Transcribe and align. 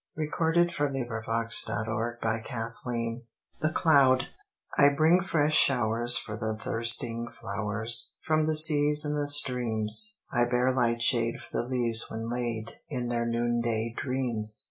Sydney 0.17 0.25
D 0.29 0.31
obeli 0.31 0.79
144 1.05 1.49
RAINBOW 1.85 2.41
GOLD 2.49 3.21
THE 3.61 3.71
CLOUD 3.71 4.29
I 4.75 4.89
BRING 4.89 5.21
fresh 5.21 5.53
showers 5.55 6.17
for 6.17 6.35
the 6.35 6.57
thirsting 6.59 7.27
flowers 7.31 8.15
From 8.25 8.45
the 8.45 8.55
seas 8.55 9.05
and 9.05 9.15
the 9.15 9.29
streams; 9.29 10.17
I 10.33 10.45
bear 10.45 10.73
light 10.73 11.03
shade 11.03 11.39
for 11.39 11.51
the 11.55 11.67
leaves 11.67 12.07
when 12.09 12.27
laid 12.31 12.77
In 12.89 13.09
their 13.09 13.27
noonday 13.27 13.93
dreams. 13.95 14.59